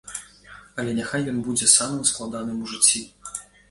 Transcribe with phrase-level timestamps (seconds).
[0.77, 3.09] Але няхай ён будзе самым складаным у жыцці.